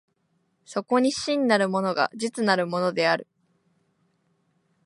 [0.65, 3.27] そこに真なるものが実なるものである。